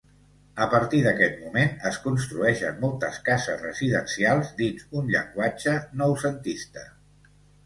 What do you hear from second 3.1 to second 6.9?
cases residencials dins un llenguatge noucentista.